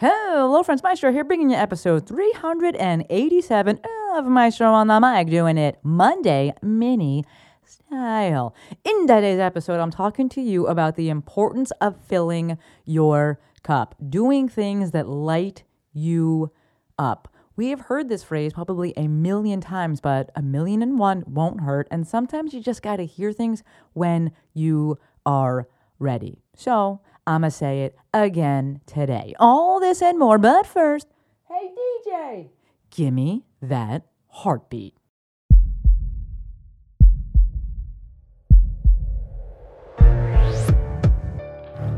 [0.00, 0.82] Hello, friends.
[0.82, 3.80] Maestro here, bringing you episode 387
[4.14, 7.26] of Maestro on the Mic, doing it Monday mini
[7.66, 8.54] style.
[8.82, 14.48] In today's episode, I'm talking to you about the importance of filling your cup, doing
[14.48, 16.50] things that light you
[16.98, 17.28] up.
[17.56, 21.60] We have heard this phrase probably a million times, but a million and one won't
[21.60, 21.86] hurt.
[21.90, 23.62] And sometimes you just got to hear things
[23.92, 26.38] when you are ready.
[26.56, 29.34] So, I'ma say it again today.
[29.38, 31.06] All this and more, but first,
[31.48, 31.70] hey
[32.06, 32.48] DJ,
[32.90, 34.94] gimme that heartbeat.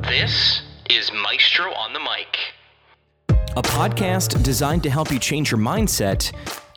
[0.09, 2.37] This is Maestro on the Mic.
[3.57, 6.33] a podcast designed to help you change your mindset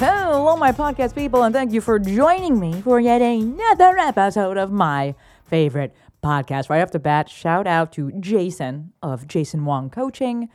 [0.00, 4.72] Hello, my podcast people, and thank you for joining me for yet another episode of
[4.72, 6.70] my favorite podcast.
[6.70, 10.48] Right off the bat, shout out to Jason of Jason Wong Coaching.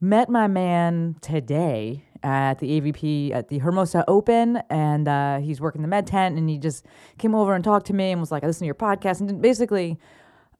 [0.00, 5.82] Met my man today at the AVP at the Hermosa Open, and uh, he's working
[5.82, 6.84] the med tent, and he just
[7.18, 9.40] came over and talked to me and was like, "I listen to your podcast," and
[9.40, 9.96] basically.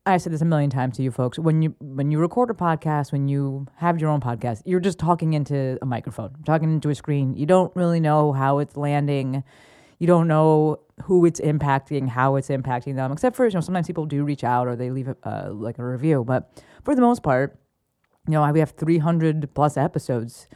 [0.07, 1.39] I said this a million times to you folks.
[1.39, 4.99] When you when you record a podcast, when you have your own podcast, you're just
[4.99, 7.35] talking into a microphone, talking into a screen.
[7.35, 9.43] You don't really know how it's landing.
[9.99, 13.11] You don't know who it's impacting, how it's impacting them.
[13.11, 15.79] Except for you know, sometimes people do reach out or they leave a, uh, like
[15.79, 16.23] a review.
[16.25, 17.59] But for the most part,
[18.29, 20.47] you know, we have 300 plus episodes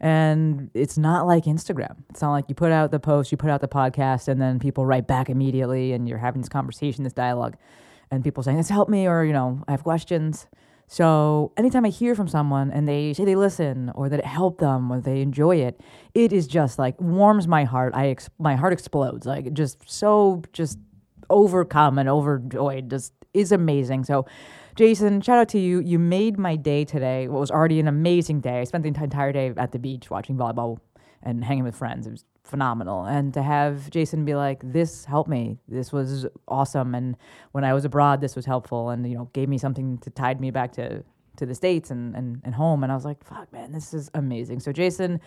[0.00, 1.96] and it's not like Instagram.
[2.08, 4.58] It's not like you put out the post, you put out the podcast, and then
[4.58, 7.56] people write back immediately, and you're having this conversation, this dialogue,
[8.10, 10.46] and people saying, This helped me, or, you know, I have questions.
[10.92, 14.58] So anytime I hear from someone and they say they listen or that it helped
[14.58, 15.80] them or they enjoy it,
[16.14, 17.92] it is just like warms my heart.
[17.94, 19.24] I ex- my heart explodes.
[19.24, 20.80] Like just so just
[21.30, 22.90] overcome and overjoyed.
[22.90, 24.02] Just is amazing.
[24.02, 24.26] So
[24.74, 25.78] Jason, shout out to you.
[25.78, 27.28] You made my day today.
[27.28, 28.60] What was already an amazing day.
[28.60, 30.78] I spent the entire day at the beach watching volleyball
[31.22, 32.08] and hanging with friends.
[32.08, 33.04] It was phenomenal.
[33.04, 35.58] And to have Jason be like, "This helped me.
[35.68, 37.16] This was awesome." And
[37.52, 40.40] when I was abroad, this was helpful, and you know, gave me something to tide
[40.40, 41.04] me back to
[41.36, 42.82] to the states and and, and home.
[42.82, 45.20] And I was like, "Fuck, man, this is amazing." So Jason,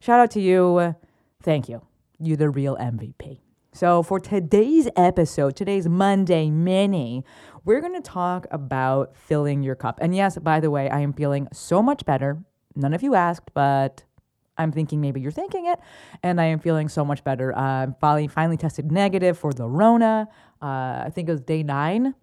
[0.00, 0.94] shout out to you.
[1.42, 1.82] Thank you.
[2.18, 3.40] You're the real MVP.
[3.76, 7.26] So, for today's episode, today's Monday mini,
[7.66, 9.98] we're going to talk about filling your cup.
[10.00, 12.38] And yes, by the way, I am feeling so much better.
[12.74, 14.02] None of you asked, but
[14.58, 15.78] I'm thinking maybe you're thinking it.
[16.22, 17.56] And I am feeling so much better.
[17.56, 20.28] Uh, I'm finally, finally tested negative for the Rona.
[20.62, 22.14] Uh, I think it was day nine.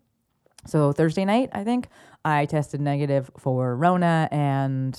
[0.65, 1.89] So, Thursday night, I think,
[2.23, 4.29] I tested negative for Rona.
[4.31, 4.97] And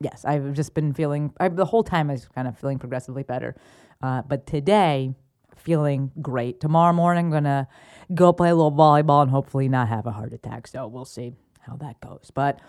[0.00, 3.24] yes, I've just been feeling, I, the whole time I was kind of feeling progressively
[3.24, 3.56] better.
[4.00, 5.14] Uh, but today,
[5.56, 6.60] feeling great.
[6.60, 7.66] Tomorrow morning, I'm to
[8.14, 10.66] go play a little volleyball and hopefully not have a heart attack.
[10.66, 12.30] So we'll see how that goes.
[12.32, 12.60] But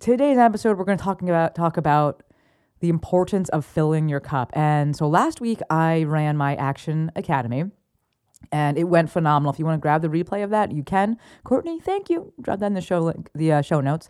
[0.00, 2.22] today's episode, we're going to talking about talk about
[2.80, 4.50] the importance of filling your cup.
[4.54, 7.64] And so last week, I ran my Action Academy.
[8.52, 9.52] And it went phenomenal.
[9.52, 11.18] If you want to grab the replay of that, you can.
[11.44, 12.32] Courtney, thank you.
[12.40, 14.08] Drop that in the show link, the uh, show notes.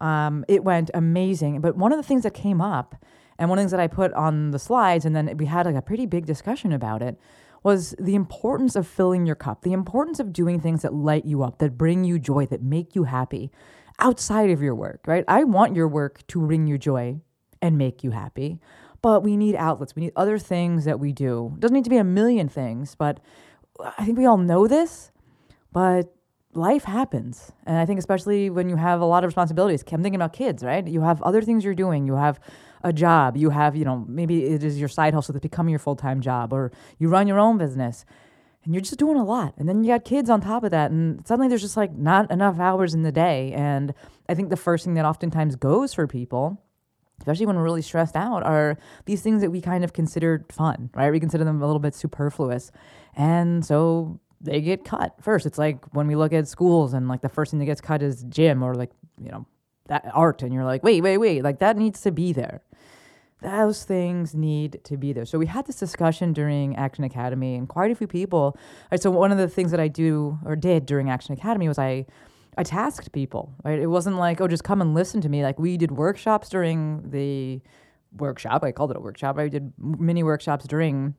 [0.00, 1.60] Um, it went amazing.
[1.60, 2.96] But one of the things that came up,
[3.38, 5.64] and one of the things that I put on the slides, and then we had
[5.64, 7.18] like a pretty big discussion about it,
[7.62, 11.42] was the importance of filling your cup, the importance of doing things that light you
[11.42, 13.50] up, that bring you joy, that make you happy
[14.00, 15.24] outside of your work, right?
[15.28, 17.20] I want your work to bring you joy
[17.60, 18.60] and make you happy,
[19.02, 19.94] but we need outlets.
[19.94, 21.52] We need other things that we do.
[21.54, 23.20] It doesn't need to be a million things, but
[23.98, 25.10] I think we all know this,
[25.72, 26.12] but
[26.54, 27.52] life happens.
[27.66, 30.64] And I think especially when you have a lot of responsibilities, I'm thinking about kids,
[30.64, 30.86] right?
[30.86, 32.06] You have other things you're doing.
[32.06, 32.40] You have
[32.82, 33.36] a job.
[33.36, 36.20] You have, you know, maybe it is your side hustle that's becoming your full time
[36.20, 38.04] job, or you run your own business
[38.64, 39.54] and you're just doing a lot.
[39.56, 40.90] And then you got kids on top of that.
[40.90, 43.52] And suddenly there's just like not enough hours in the day.
[43.52, 43.94] And
[44.28, 46.62] I think the first thing that oftentimes goes for people,
[47.28, 50.90] especially when we're really stressed out, are these things that we kind of consider fun,
[50.94, 51.10] right?
[51.10, 52.72] We consider them a little bit superfluous.
[53.16, 55.44] And so they get cut first.
[55.44, 58.02] It's like when we look at schools and like the first thing that gets cut
[58.02, 58.90] is gym or like,
[59.20, 59.46] you know,
[59.88, 60.42] that art.
[60.42, 62.62] And you're like, wait, wait, wait, like that needs to be there
[63.40, 65.24] those things need to be there.
[65.24, 68.56] So we had this discussion during Action Academy, and quite a few people.
[68.90, 71.78] Right, so one of the things that I do or did during Action Academy was
[71.78, 72.06] I,
[72.56, 73.54] I tasked people.
[73.64, 75.42] Right, it wasn't like oh just come and listen to me.
[75.42, 77.60] Like we did workshops during the
[78.16, 78.64] workshop.
[78.64, 79.38] I called it a workshop.
[79.38, 81.14] I did mini workshops during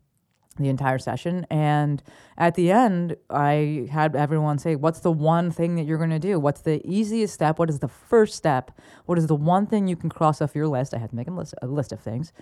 [0.60, 1.46] the entire session.
[1.50, 2.04] And
[2.38, 6.20] at the end, I had everyone say, What's the one thing that you're going to
[6.20, 6.40] do?
[6.40, 7.60] What's the easiest step?
[7.60, 8.72] What is the first step?
[9.06, 10.94] What is the one thing you can cross off your list?
[10.94, 12.34] I had to make a list, of things.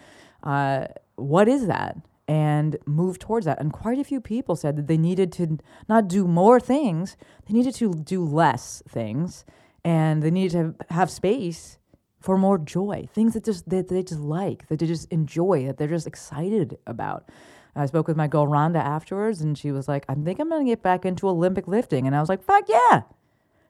[0.44, 1.98] Uh, what is that?
[2.28, 3.60] And move towards that.
[3.60, 7.16] And quite a few people said that they needed to not do more things,
[7.46, 9.46] they needed to do less things.
[9.86, 11.78] And they needed to have space
[12.20, 15.78] for more joy, things that just that they just like, that they just enjoy, that
[15.78, 17.30] they're just excited about.
[17.74, 20.66] I spoke with my girl Rhonda afterwards, and she was like, "I think I'm gonna
[20.66, 23.04] get back into Olympic lifting," and I was like, "Fuck yeah,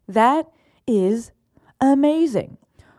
[0.08, 0.50] that
[0.88, 1.32] is
[1.82, 2.58] amazing."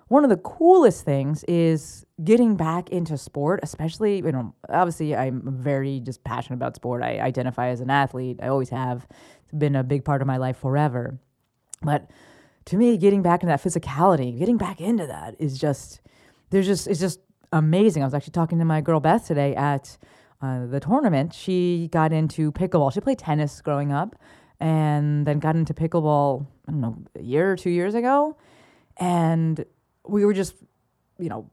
[0.09, 5.43] One of the coolest things is getting back into sport, especially you know, obviously I'm
[5.45, 7.03] very just passionate about sport.
[7.03, 8.39] I identify as an athlete.
[8.43, 9.07] I always have.
[9.43, 11.19] It's been a big part of my life forever,
[11.83, 12.11] but
[12.67, 16.01] to me, getting back into that physicality, getting back into that is just
[16.51, 17.21] there's just it's just
[17.53, 18.03] amazing.
[18.03, 19.97] I was actually talking to my girl Beth today at
[20.43, 21.35] uh, the tournament.
[21.35, 22.93] She got into pickleball.
[22.93, 24.17] She played tennis growing up,
[24.61, 26.47] and then got into pickleball.
[26.67, 28.37] I don't know a year or two years ago,
[28.99, 29.65] and
[30.09, 30.55] we were just
[31.19, 31.51] you know.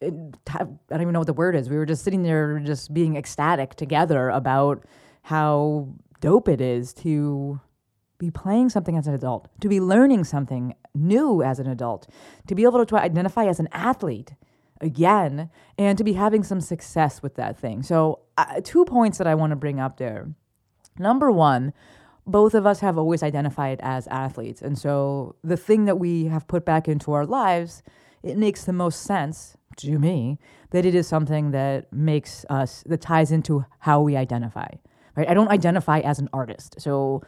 [0.00, 0.12] It,
[0.48, 1.70] I don't even know what the word is.
[1.70, 4.84] We were just sitting there, just being ecstatic together about
[5.22, 5.88] how
[6.20, 7.60] dope it is to
[8.18, 12.08] be playing something as an adult, to be learning something new as an adult,
[12.46, 14.34] to be able to identify as an athlete
[14.80, 17.82] again, and to be having some success with that thing.
[17.82, 20.28] So, uh, two points that I want to bring up there.
[20.98, 21.72] Number one,
[22.26, 24.62] both of us have always identified as athletes.
[24.62, 27.82] And so, the thing that we have put back into our lives,
[28.22, 30.38] it makes the most sense to me
[30.70, 34.68] that it is something that makes us, that ties into how we identify.
[35.16, 35.28] Right?
[35.28, 36.76] I don't identify as an artist.
[36.80, 37.22] So,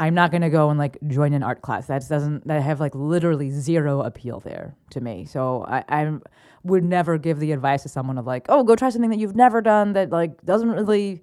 [0.00, 1.86] I'm not gonna go and like join an art class.
[1.86, 5.24] That doesn't that have like literally zero appeal there to me.
[5.24, 6.18] So I, I
[6.62, 9.34] would never give the advice to someone of like, oh, go try something that you've
[9.34, 11.22] never done that like doesn't really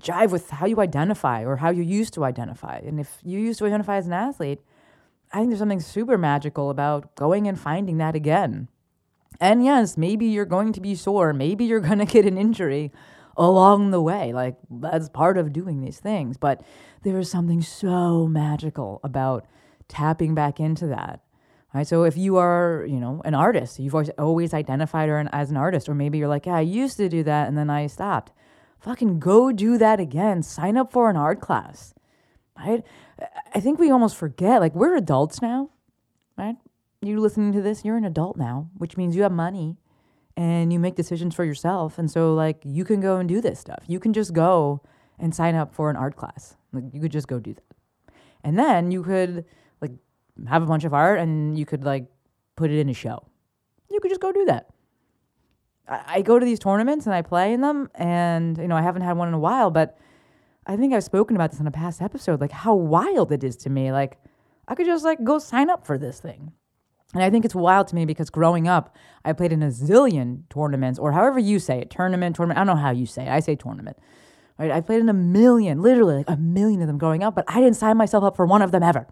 [0.00, 2.78] jive with how you identify or how you used to identify.
[2.78, 4.60] And if you used to identify as an athlete,
[5.32, 8.68] I think there's something super magical about going and finding that again.
[9.40, 12.92] And yes, maybe you're going to be sore, maybe you're gonna get an injury
[13.36, 14.32] along the way.
[14.32, 16.36] Like that's part of doing these things.
[16.36, 16.62] But
[17.02, 19.46] there is something so magical about
[19.88, 21.20] tapping back into that.
[21.72, 21.86] Right.
[21.86, 25.88] So if you are, you know, an artist, you've always, always identified as an artist,
[25.88, 28.32] or maybe you're like, yeah, I used to do that and then I stopped.
[28.80, 30.42] Fucking go do that again.
[30.42, 31.94] Sign up for an art class.
[32.56, 32.84] Right.
[33.54, 35.70] I think we almost forget, like, we're adults now.
[36.36, 36.56] Right.
[37.02, 39.76] You listening to this, you're an adult now, which means you have money
[40.36, 41.98] and you make decisions for yourself.
[41.98, 43.82] And so, like, you can go and do this stuff.
[43.86, 44.82] You can just go
[45.18, 46.56] and sign up for an art class.
[46.72, 48.14] Like, you could just go do that.
[48.44, 49.44] And then you could,
[49.80, 49.92] like,
[50.46, 52.06] have a bunch of art and you could, like,
[52.56, 53.26] put it in a show.
[53.90, 54.70] You could just go do that.
[55.88, 57.88] I, go to these tournaments and I play in them.
[57.94, 59.98] And, you know, I haven't had one in a while, but
[60.66, 63.56] I think I've spoken about this in a past episode, like, how wild it is
[63.58, 63.90] to me.
[63.90, 64.18] Like,
[64.68, 66.52] I could just, like, go sign up for this thing.
[67.12, 68.94] And I think it's wild to me because growing up,
[69.24, 72.58] I played in a zillion tournaments, or however you say it, tournament, tournament.
[72.58, 73.30] I don't know how you say it.
[73.30, 73.98] I say tournament.
[74.58, 74.70] Right?
[74.70, 77.60] I played in a million, literally like a million of them growing up, but I
[77.60, 79.08] didn't sign myself up for one of them ever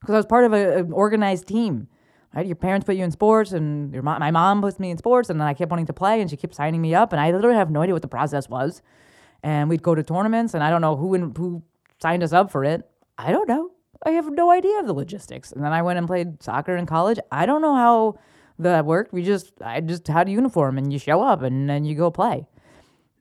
[0.00, 1.88] because I was part of a, an organized team.
[2.36, 2.46] Right?
[2.46, 5.30] Your parents put you in sports, and your mom, my mom puts me in sports,
[5.30, 7.32] and then I kept wanting to play, and she kept signing me up, and I
[7.32, 8.82] literally have no idea what the process was.
[9.42, 11.62] And we'd go to tournaments, and I don't know who in, who
[12.00, 12.88] signed us up for it.
[13.16, 13.70] I don't know.
[14.04, 15.50] I have no idea of the logistics.
[15.52, 17.18] And then I went and played soccer in college.
[17.32, 18.18] I don't know how
[18.58, 19.12] that worked.
[19.12, 22.10] We just, I just had a uniform and you show up and then you go
[22.10, 22.46] play.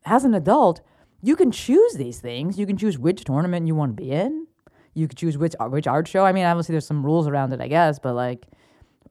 [0.05, 0.81] As an adult,
[1.22, 2.60] you can choose these things.
[2.60, 4.48] You can choose which tournament you want to be in.
[4.93, 6.25] You can choose which which art show.
[6.25, 8.45] I mean, obviously there's some rules around it, I guess, but like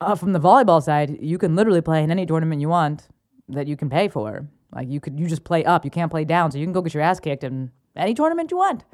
[0.00, 3.08] uh, from the volleyball side, you can literally play in any tournament you want
[3.48, 4.48] that you can pay for.
[4.72, 5.84] Like you could, you just play up.
[5.84, 8.50] You can't play down, so you can go get your ass kicked in any tournament
[8.50, 8.84] you want.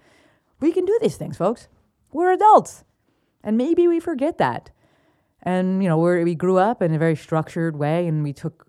[0.60, 1.68] We can do these things, folks.
[2.12, 2.84] We're adults.
[3.42, 4.70] And maybe we forget that.
[5.42, 8.66] And, you know, we we grew up in a very structured way and we took,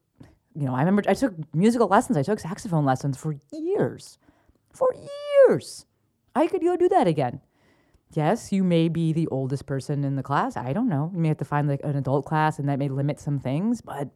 [0.56, 4.18] you know, I remember I took musical lessons, I took saxophone lessons for years.
[4.74, 4.96] For
[5.50, 5.86] years.
[6.34, 7.42] I could go do that again.
[8.14, 10.58] Yes, you may be the oldest person in the class.
[10.58, 11.12] I don't know.
[11.14, 13.82] You may have to find like an adult class and that may limit some things,
[13.82, 14.10] but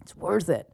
[0.00, 0.70] it's worth it.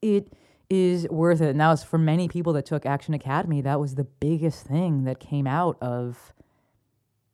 [0.00, 0.32] It
[0.70, 1.50] is worth it.
[1.50, 5.04] And that was for many people that took Action Academy, that was the biggest thing
[5.04, 6.32] that came out of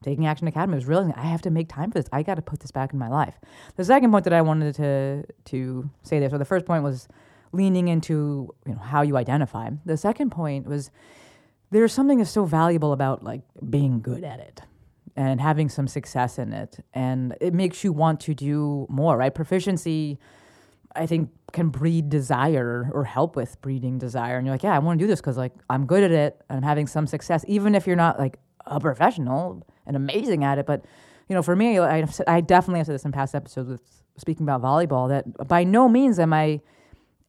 [0.02, 2.08] taking Action Academy was realizing I have to make time for this.
[2.12, 3.38] I got to put this back in my life.
[3.76, 6.30] The second point that I wanted to to say there.
[6.30, 7.08] So the first point was
[7.52, 9.70] leaning into you know how you identify.
[9.84, 10.90] The second point was
[11.74, 14.60] there's something that's so valuable about like being good at it
[15.16, 19.16] and having some success in it, and it makes you want to do more.
[19.16, 19.34] Right?
[19.34, 20.18] Proficiency,
[20.94, 24.36] I think, can breed desire or help with breeding desire.
[24.36, 26.40] And you're like, yeah, I want to do this because like I'm good at it
[26.48, 30.58] and I'm having some success, even if you're not like a professional and amazing at
[30.58, 30.66] it.
[30.66, 30.84] But
[31.28, 33.82] you know, for me, I, I definitely have said this in past episodes with
[34.16, 36.60] speaking about volleyball that by no means am I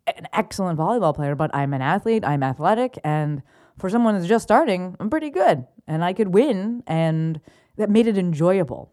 [0.08, 3.42] an excellent volleyball player, but I'm an athlete, I'm athletic, and
[3.78, 7.40] for someone that's just starting, I'm pretty good and I could win, and
[7.78, 8.92] that made it enjoyable.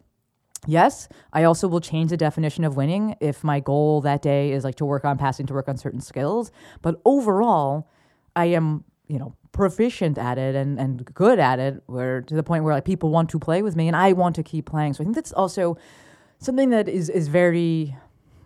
[0.65, 4.63] Yes, I also will change the definition of winning if my goal that day is
[4.63, 6.51] like to work on passing, to work on certain skills.
[6.81, 7.89] But overall,
[8.35, 12.43] I am, you know, proficient at it and, and good at it, where to the
[12.43, 14.93] point where like people want to play with me and I want to keep playing.
[14.93, 15.77] So I think that's also
[16.39, 17.95] something that is is very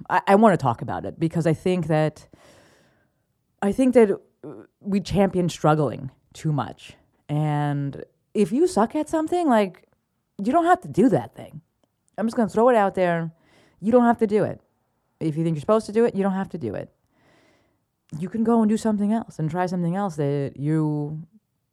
[0.10, 2.28] I, I want to talk about it because I think that
[3.62, 4.20] I think that
[4.80, 6.94] we champion struggling too much.
[7.28, 8.04] And
[8.34, 9.88] if you suck at something, like
[10.38, 11.62] you don't have to do that thing.
[12.18, 13.32] I'm just going to throw it out there.
[13.82, 14.62] You don't have to do it.
[15.20, 16.92] If you think you're supposed to do it, you don't have to do it.
[18.20, 21.24] You can go and do something else and try something else that you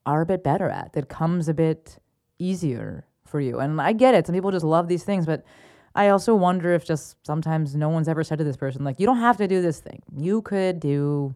[0.07, 1.99] are a bit better at, that comes a bit
[2.39, 3.59] easier for you.
[3.61, 4.27] And I get it.
[4.27, 5.45] Some people just love these things, but
[5.95, 9.07] I also wonder if just sometimes no one's ever said to this person, like, you
[9.07, 10.03] don't have to do this thing.
[10.17, 11.35] You could do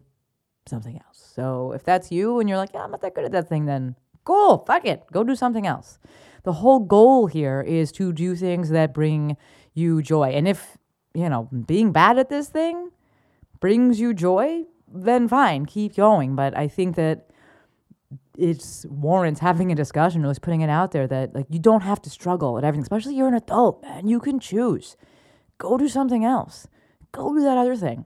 [0.65, 1.31] something else.
[1.35, 3.65] So if that's you and you're like, yeah, I'm not that good at that thing,
[3.65, 5.99] then cool, fuck it, go do something else.
[6.43, 9.37] The whole goal here is to do things that bring
[9.73, 10.29] you joy.
[10.29, 10.77] And if,
[11.13, 12.91] you know, being bad at this thing
[13.59, 16.35] brings you joy, then fine, keep going.
[16.35, 17.29] But I think that
[18.37, 22.01] it's warrants having a discussion, or putting it out there that like you don't have
[22.03, 24.07] to struggle at everything, especially you're an adult, man.
[24.07, 24.95] You can choose.
[25.57, 26.67] Go do something else.
[27.11, 28.05] Go do that other thing.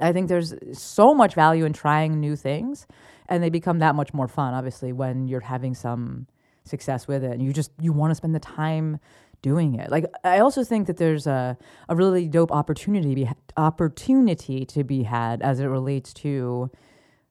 [0.00, 2.86] I think there's so much value in trying new things,
[3.28, 6.26] and they become that much more fun, obviously, when you're having some
[6.64, 8.98] success with it, and you just you want to spend the time
[9.42, 9.90] doing it.
[9.90, 11.56] Like I also think that there's a
[11.88, 16.70] a really dope opportunity be, opportunity to be had as it relates to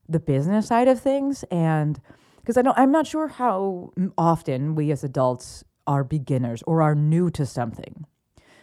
[0.08, 2.02] the business side of things, and
[2.38, 6.96] because I know I'm not sure how often we as adults are beginners or are
[6.96, 8.06] new to something.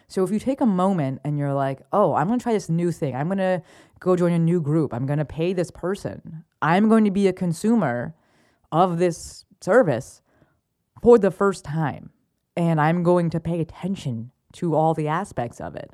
[0.08, 2.68] So if you take a moment and you're like, oh, I'm going to try this
[2.68, 3.62] new thing, I'm going to
[3.98, 7.26] go join a new group, I'm going to pay this person, I'm going to be
[7.26, 8.14] a consumer
[8.70, 10.22] of this service
[11.02, 12.10] for the first time,
[12.56, 15.90] and I'm going to pay attention to all the aspects of it.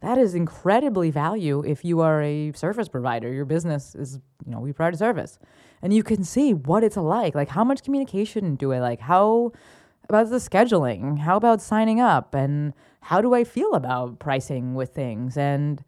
[0.00, 3.32] That is incredibly value if you are a service provider.
[3.32, 5.40] Your business is, you know, we provide a service.
[5.82, 7.34] And you can see what it's like.
[7.34, 9.00] Like how much communication do I like?
[9.00, 9.52] How
[10.08, 11.18] about the scheduling?
[11.18, 12.34] How about signing up?
[12.34, 12.72] And
[13.02, 15.36] how do I feel about pricing with things?
[15.36, 15.84] And,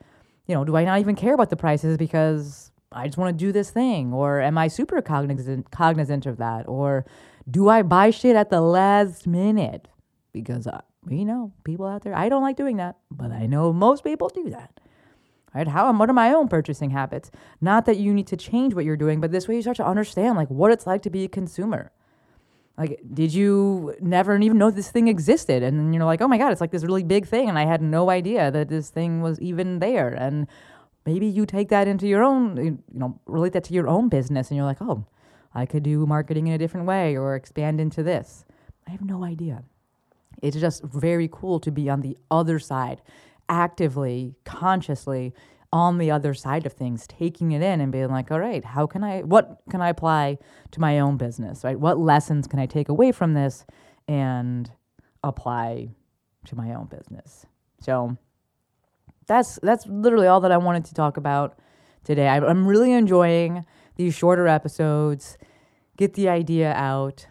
[0.47, 3.45] you know, do I not even care about the prices because I just want to
[3.45, 4.12] do this thing?
[4.12, 6.69] Or am I super cognizant, cognizant of that?
[6.69, 7.07] Or
[7.50, 9.89] do I buy shit at the last minute?
[10.33, 13.73] Because, uh, you know, people out there, I don't like doing that, but I know
[13.73, 14.81] most people do that.
[15.55, 15.67] Right?
[15.67, 17.31] How am what are my own purchasing habits?
[17.61, 19.87] Not that you need to change what you're doing, but this way you start to
[19.87, 21.91] understand like what it's like to be a consumer.
[22.81, 25.63] Like, did you never even know this thing existed?
[25.63, 27.51] And you're like, oh my God, it's like this really big thing.
[27.51, 30.09] And I had no idea that this thing was even there.
[30.09, 30.47] And
[31.05, 34.49] maybe you take that into your own, you know, relate that to your own business.
[34.49, 35.05] And you're like, oh,
[35.55, 38.47] I could do marketing in a different way or expand into this.
[38.89, 39.63] I have no idea.
[40.41, 43.03] It's just very cool to be on the other side,
[43.51, 45.35] actively, consciously
[45.73, 48.87] on the other side of things, taking it in and being like, all right, how
[48.87, 50.39] can I, what can I apply
[50.73, 51.79] to my own business, right?
[51.79, 53.65] What lessons can I take away from this
[54.09, 54.71] and
[55.23, 55.91] apply
[56.47, 57.47] to my own business?
[57.81, 58.17] So
[59.27, 61.57] that's that's literally all that I wanted to talk about
[62.03, 62.27] today.
[62.27, 65.39] I, I'm really enjoying these shorter episodes.
[65.97, 67.29] Get the idea out.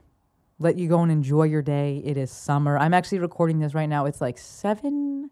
[0.60, 2.02] Let you go and enjoy your day.
[2.06, 2.78] It is summer.
[2.78, 4.06] I'm actually recording this right now.
[4.06, 5.30] It's like seven.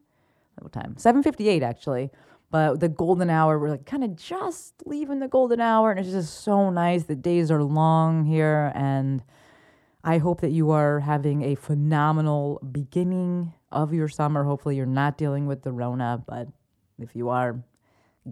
[0.60, 0.96] What time?
[0.98, 2.10] Seven fifty-eight actually.
[2.50, 6.12] But the golden hour, we're like kind of just leaving the golden hour, and it's
[6.12, 7.04] just so nice.
[7.04, 9.22] The days are long here, and
[10.04, 14.46] I hope that you are having a phenomenal beginning of your summer.
[14.46, 16.48] Hopefully, you're not dealing with the Rona, but
[17.00, 17.62] if you are,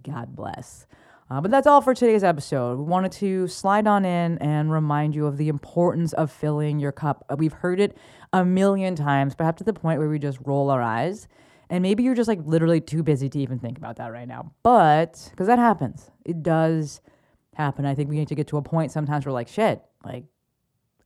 [0.02, 0.88] God bless.
[1.30, 2.78] Uh, but that's all for today's episode.
[2.78, 6.92] We wanted to slide on in and remind you of the importance of filling your
[6.92, 7.26] cup.
[7.38, 7.98] We've heard it
[8.32, 11.28] a million times, perhaps to the point where we just roll our eyes.
[11.70, 14.52] And maybe you're just like literally too busy to even think about that right now.
[14.64, 17.02] But because that happens, it does
[17.56, 17.86] happen.
[17.86, 20.26] I think we need to get to a point sometimes where like, shit, like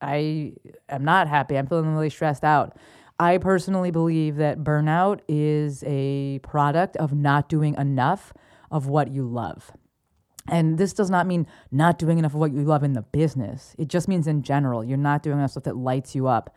[0.02, 0.54] I
[0.90, 1.58] am not happy.
[1.58, 2.78] I'm feeling really stressed out.
[3.20, 8.34] I personally believe that burnout is a product of not doing enough
[8.72, 9.72] of what you love.
[10.48, 13.76] And this does not mean not doing enough of what you love in the business.
[13.78, 16.56] It just means in general, you're not doing enough stuff that lights you up.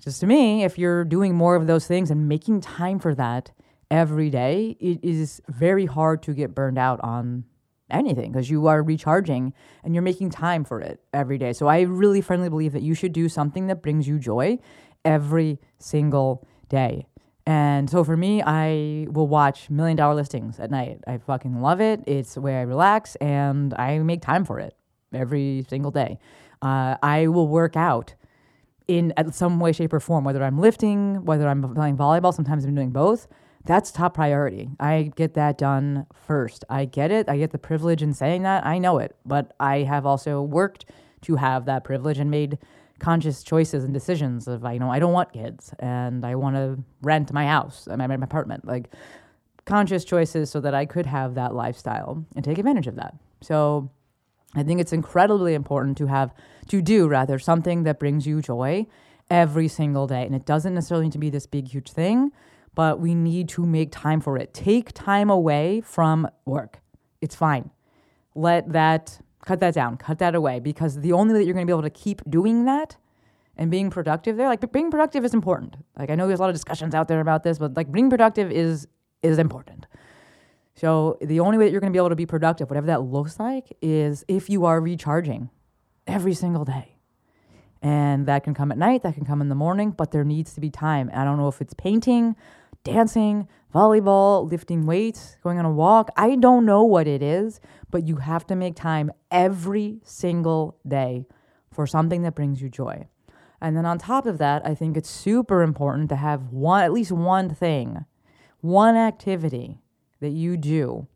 [0.00, 3.52] Just to me, if you're doing more of those things and making time for that
[3.90, 7.44] every day, it is very hard to get burned out on
[7.90, 9.52] anything because you are recharging
[9.84, 11.52] and you're making time for it every day.
[11.52, 14.58] So I really firmly believe that you should do something that brings you joy
[15.04, 17.06] every single day.
[17.46, 21.00] And so for me, I will watch Million Dollar Listings at night.
[21.06, 22.00] I fucking love it.
[22.06, 24.74] It's where I relax and I make time for it
[25.12, 26.18] every single day.
[26.62, 28.14] Uh, I will work out
[28.90, 32.34] in some way, shape, or form, whether I'm lifting, whether I'm playing volleyball.
[32.34, 33.28] Sometimes I'm doing both.
[33.64, 34.70] That's top priority.
[34.80, 36.64] I get that done first.
[36.68, 37.28] I get it.
[37.28, 38.66] I get the privilege in saying that.
[38.66, 39.14] I know it.
[39.24, 40.86] But I have also worked
[41.22, 42.58] to have that privilege and made
[42.98, 46.82] conscious choices and decisions of you know I don't want kids and I want to
[47.00, 48.90] rent my house, my, my apartment, like
[49.66, 53.14] conscious choices so that I could have that lifestyle and take advantage of that.
[53.40, 53.90] So
[54.54, 56.34] I think it's incredibly important to have
[56.68, 58.86] to do rather something that brings you joy
[59.30, 62.32] every single day and it doesn't necessarily need to be this big huge thing,
[62.74, 64.52] but we need to make time for it.
[64.52, 66.80] Take time away from work.
[67.20, 67.70] It's fine.
[68.34, 71.66] Let that cut that down, cut that away, because the only way that you're going
[71.66, 72.96] to be able to keep doing that
[73.56, 75.76] and being productive there, like being productive is important.
[75.98, 78.10] Like I know there's a lot of discussions out there about this, but like being
[78.10, 78.86] productive is
[79.22, 79.86] is important.
[80.74, 83.02] So the only way that you're going to be able to be productive, whatever that
[83.02, 85.50] looks like, is if you are recharging
[86.06, 86.96] every single day.
[87.82, 90.54] And that can come at night, that can come in the morning, but there needs
[90.54, 91.10] to be time.
[91.14, 92.36] I don't know if it's painting,
[92.84, 96.10] dancing, volleyball, lifting weights, going on a walk.
[96.16, 97.60] I don't know what it is,
[97.90, 101.26] but you have to make time every single day
[101.72, 103.06] for something that brings you joy.
[103.60, 106.92] And then on top of that, I think it's super important to have one at
[106.92, 108.04] least one thing,
[108.60, 109.78] one activity
[110.20, 111.06] that you do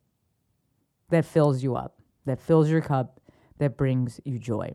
[1.11, 3.21] that fills you up, that fills your cup,
[3.59, 4.75] that brings you joy.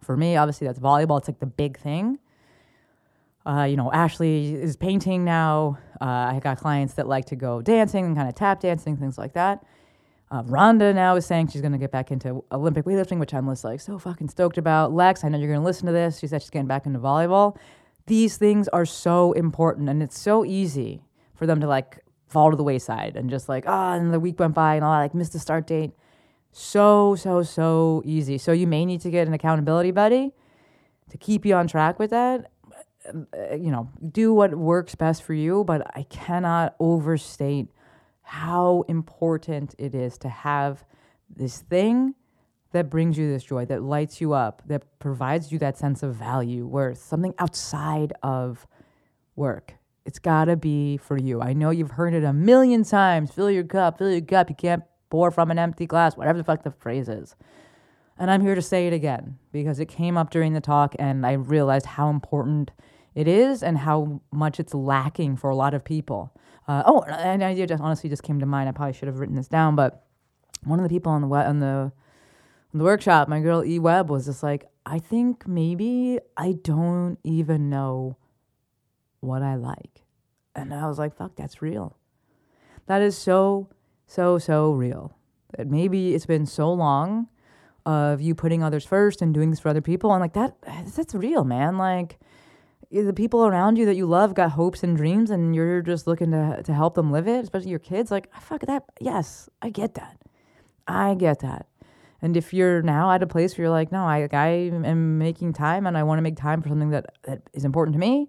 [0.00, 1.18] For me, obviously that's volleyball.
[1.18, 2.18] It's like the big thing.
[3.44, 5.78] Uh, you know, Ashley is painting now.
[6.00, 9.18] Uh, I got clients that like to go dancing and kind of tap dancing, things
[9.18, 9.64] like that.
[10.30, 13.48] Uh, Rhonda now is saying she's going to get back into Olympic weightlifting, which I'm
[13.48, 14.92] just like so fucking stoked about.
[14.92, 16.18] Lex, I know you're going to listen to this.
[16.18, 17.56] She said she's getting back into volleyball.
[18.06, 21.02] These things are so important, and it's so easy
[21.34, 21.98] for them to like
[22.30, 24.84] fall to the wayside and just like, ah, oh, and the week went by and
[24.84, 25.92] all, I like missed the start date.
[26.52, 28.38] So, so, so easy.
[28.38, 30.32] So you may need to get an accountability buddy
[31.10, 32.50] to keep you on track with that.
[33.08, 37.68] Uh, you know, do what works best for you, but I cannot overstate
[38.22, 40.84] how important it is to have
[41.28, 42.14] this thing
[42.72, 46.14] that brings you this joy, that lights you up, that provides you that sense of
[46.14, 48.66] value, worth, something outside of
[49.34, 49.74] work.
[50.10, 51.40] It's got to be for you.
[51.40, 54.50] I know you've heard it a million times fill your cup, fill your cup.
[54.50, 57.36] You can't pour from an empty glass, whatever the fuck the phrase is.
[58.18, 61.24] And I'm here to say it again because it came up during the talk and
[61.24, 62.72] I realized how important
[63.14, 66.34] it is and how much it's lacking for a lot of people.
[66.66, 68.68] Uh, oh, and an idea just honestly just came to mind.
[68.68, 70.06] I probably should have written this down, but
[70.64, 71.92] one of the people on the on the
[72.72, 77.16] on the workshop, my girl E Web, was just like, I think maybe I don't
[77.22, 78.16] even know
[79.20, 80.02] what I like,
[80.54, 81.96] and I was like, fuck, that's real.
[82.86, 83.68] That is so
[84.06, 85.16] so so real.
[85.56, 87.28] That maybe it's been so long
[87.86, 90.56] of you putting others first and doing this for other people, and like that
[90.94, 91.78] that's real, man.
[91.78, 92.18] Like
[92.92, 96.06] eh, the people around you that you love got hopes and dreams and you're just
[96.06, 98.84] looking to to help them live it, especially your kids, like fuck that.
[99.00, 100.18] Yes, I get that.
[100.86, 101.66] I get that.
[102.22, 105.52] And if you're now at a place where you're like, no, I I am making
[105.52, 108.28] time and I want to make time for something that that is important to me,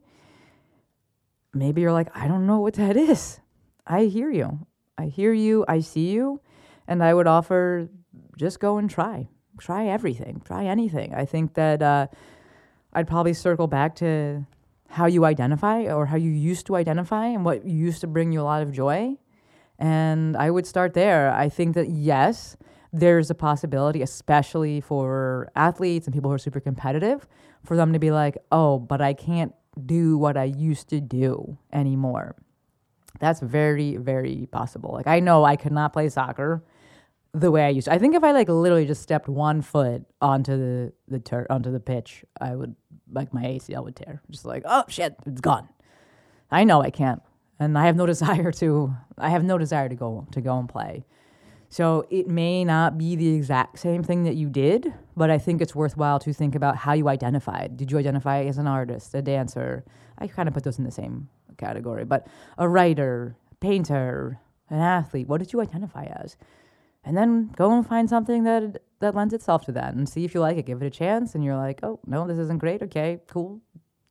[1.54, 3.40] maybe you're like, I don't know what that is.
[3.86, 4.66] I hear you.
[4.98, 5.66] I hear you.
[5.68, 6.42] I see you.
[6.88, 7.90] And I would offer
[8.38, 9.30] just go and try.
[9.60, 10.42] Try everything.
[10.46, 11.14] Try anything.
[11.14, 12.08] I think that uh,
[12.94, 14.46] I'd probably circle back to
[14.90, 18.42] how you identify or how you used to identify and what used to bring you
[18.42, 19.16] a lot of joy.
[19.80, 21.34] And I would start there.
[21.34, 22.58] I think that yes,
[22.92, 27.28] there's a possibility, especially for athletes and people who are super competitive,
[27.64, 29.54] for them to be like, oh, but I can't
[29.86, 32.36] do what I used to do anymore.
[33.20, 34.92] That's very, very possible.
[34.94, 36.64] Like, I know I could not play soccer
[37.34, 37.94] the way I used to.
[37.94, 41.72] I think if I like literally just stepped one foot onto the the tur- onto
[41.72, 42.76] the pitch, I would
[43.12, 44.22] like my ACL would tear.
[44.30, 45.70] Just like, oh shit, it's gone.
[46.50, 47.22] I know I can't,
[47.60, 48.94] and I have no desire to.
[49.18, 51.06] I have no desire to go to go and play.
[51.72, 55.62] So it may not be the exact same thing that you did, but I think
[55.62, 57.78] it's worthwhile to think about how you identified.
[57.78, 59.84] Did you identify as an artist, a dancer?
[60.20, 64.38] I kind of put those in the same category, but a writer, painter,
[64.70, 65.30] an athlete.
[65.30, 66.38] What did you identify as?
[67.04, 70.36] and then go and find something that that lends itself to that and see if
[70.36, 72.84] you like it give it a chance and you're like oh no this isn't great
[72.84, 73.60] okay cool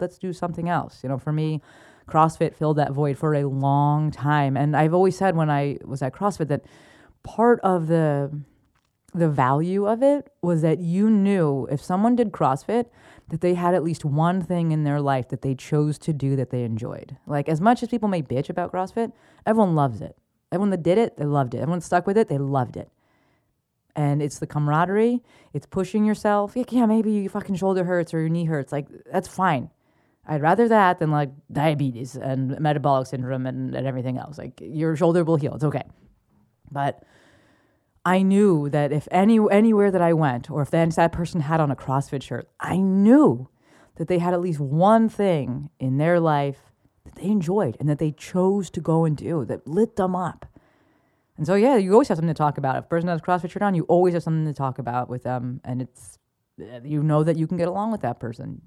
[0.00, 1.62] let's do something else you know for me
[2.10, 4.56] CrossFit filled that void for a long time.
[4.56, 6.64] And I've always said when I was at CrossFit that
[7.22, 8.42] part of the
[9.12, 12.86] the value of it was that you knew if someone did CrossFit
[13.28, 16.36] that they had at least one thing in their life that they chose to do
[16.36, 17.16] that they enjoyed.
[17.26, 19.12] Like as much as people may bitch about CrossFit,
[19.46, 20.16] everyone loves it.
[20.52, 21.58] Everyone that did it, they loved it.
[21.58, 22.90] Everyone stuck with it, they loved it.
[23.96, 26.54] And it's the camaraderie, it's pushing yourself.
[26.54, 28.72] Like, yeah, maybe your fucking shoulder hurts or your knee hurts.
[28.72, 29.70] Like that's fine.
[30.26, 34.38] I'd rather that than like diabetes and metabolic syndrome and, and everything else.
[34.38, 35.54] Like your shoulder will heal.
[35.54, 35.82] It's okay.
[36.70, 37.02] But
[38.04, 41.60] I knew that if any anywhere that I went, or if that, that person had
[41.60, 43.48] on a CrossFit shirt, I knew
[43.96, 46.72] that they had at least one thing in their life
[47.04, 50.46] that they enjoyed and that they chose to go and do that lit them up.
[51.36, 52.76] And so, yeah, you always have something to talk about.
[52.76, 55.08] If a person has a CrossFit shirt on, you always have something to talk about
[55.08, 56.18] with them, and it's
[56.60, 58.60] uh, you know that you can get along with that person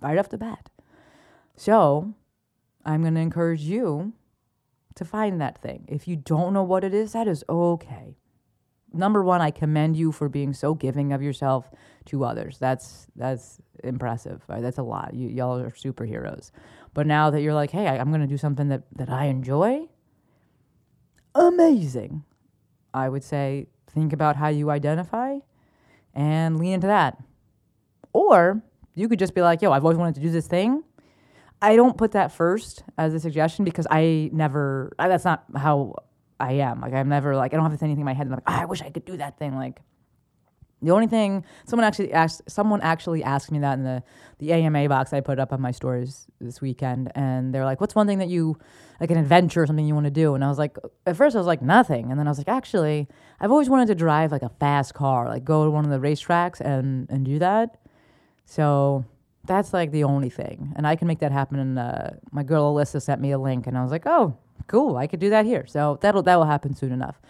[0.00, 0.68] right off the bat.
[1.56, 2.14] So,
[2.84, 4.12] I'm going to encourage you
[4.96, 5.84] to find that thing.
[5.88, 8.16] If you don't know what it is, that is okay
[8.92, 11.70] number one, I commend you for being so giving of yourself
[12.06, 12.58] to others.
[12.58, 14.42] That's that's impressive.
[14.48, 14.62] Right?
[14.62, 15.14] That's a lot.
[15.14, 16.50] You, y'all are superheroes.
[16.94, 19.26] But now that you're like, hey, I, I'm going to do something that that I
[19.26, 19.88] enjoy,
[21.34, 22.24] amazing.
[22.92, 25.38] I would say think about how you identify
[26.14, 27.22] and lean into that.
[28.12, 28.62] Or
[28.94, 30.82] you could just be like, yo, I've always wanted to do this thing.
[31.62, 35.94] I don't put that first as a suggestion because I never, I, that's not how
[36.40, 36.80] I am.
[36.80, 38.26] Like I'm never like I don't have anything in my head.
[38.26, 39.54] I'm like oh, I wish I could do that thing.
[39.54, 39.80] Like
[40.82, 44.02] the only thing someone actually asked someone actually asked me that in the
[44.38, 47.94] the AMA box I put up on my stories this weekend, and they're like, "What's
[47.94, 48.58] one thing that you
[48.98, 51.36] like an adventure or something you want to do?" And I was like, at first
[51.36, 53.06] I was like nothing, and then I was like, actually,
[53.38, 55.98] I've always wanted to drive like a fast car, like go to one of the
[55.98, 57.76] racetracks and and do that.
[58.46, 59.04] So
[59.44, 61.58] that's like the only thing, and I can make that happen.
[61.58, 64.96] And uh, my girl Alyssa sent me a link, and I was like, oh, cool,
[64.96, 65.66] I could do that here.
[65.66, 67.20] So that'll that will happen soon enough.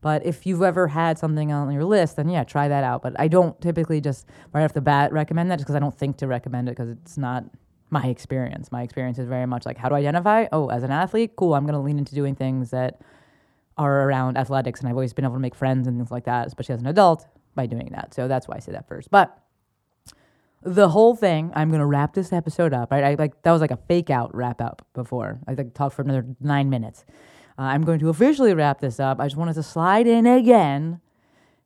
[0.00, 3.02] But if you've ever had something on your list, then yeah, try that out.
[3.02, 5.96] But I don't typically just right off the bat recommend that just because I don't
[5.96, 7.44] think to recommend it because it's not
[7.90, 8.70] my experience.
[8.70, 10.46] My experience is very much like how to identify.
[10.52, 11.54] Oh, as an athlete, cool.
[11.54, 13.00] I'm going to lean into doing things that
[13.76, 16.46] are around athletics, and I've always been able to make friends and things like that,
[16.46, 18.14] especially as an adult by doing that.
[18.14, 19.10] So that's why I say that first.
[19.10, 19.36] But
[20.62, 22.90] the whole thing, I'm gonna wrap this episode up.
[22.90, 25.40] Right, I like that was like a fake out wrap up before.
[25.46, 27.04] I like talked for another nine minutes.
[27.58, 29.20] Uh, I'm going to officially wrap this up.
[29.20, 31.00] I just wanted to slide in again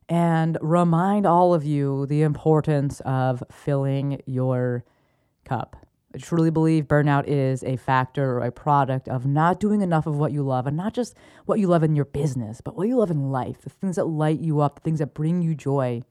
[0.08, 4.84] and remind all of you the importance of filling your
[5.44, 5.76] cup.
[6.14, 10.18] I truly believe burnout is a factor or a product of not doing enough of
[10.18, 12.98] what you love, and not just what you love in your business, but what you
[12.98, 16.02] love in life, the things that light you up, the things that bring you joy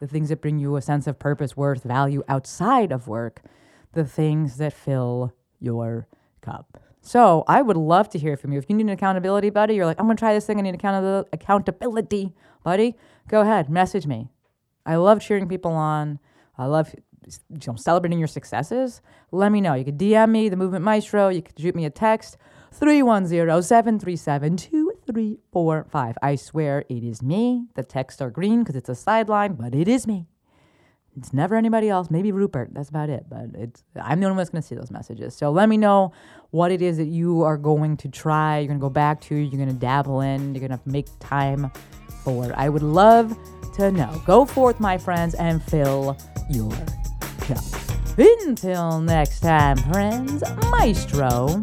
[0.00, 3.42] the things that bring you a sense of purpose, worth, value outside of work,
[3.92, 6.06] the things that fill your
[6.40, 6.78] cup.
[7.00, 8.58] So I would love to hear from you.
[8.58, 10.58] If you need an accountability buddy, you're like, I'm going to try this thing.
[10.58, 12.96] I need account- accountability buddy.
[13.28, 14.28] Go ahead, message me.
[14.84, 16.18] I love cheering people on.
[16.58, 16.94] I love
[17.26, 19.02] you know, celebrating your successes.
[19.32, 19.74] Let me know.
[19.74, 21.28] You can DM me, the Movement Maestro.
[21.28, 22.36] You can shoot me a text,
[22.72, 24.58] 310 737
[25.16, 26.18] 2345.
[26.20, 27.68] I swear it is me.
[27.74, 30.26] The texts are green because it's a sideline, but it is me.
[31.16, 32.10] It's never anybody else.
[32.10, 32.74] Maybe Rupert.
[32.74, 33.24] That's about it.
[33.30, 35.34] But it's I'm the only one that's to see those messages.
[35.34, 36.12] So let me know
[36.50, 38.58] what it is that you are going to try.
[38.58, 39.34] You're to go back to.
[39.34, 40.54] You're to dabble in.
[40.54, 41.70] You're to make time
[42.22, 42.52] for.
[42.54, 43.34] I would love
[43.76, 44.20] to know.
[44.26, 46.18] Go forth, my friends, and fill
[46.50, 46.70] your
[47.40, 47.64] cup.
[48.18, 50.42] Until next time, friends.
[50.70, 51.62] Maestro